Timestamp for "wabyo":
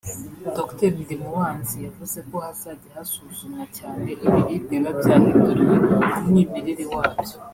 6.93-7.35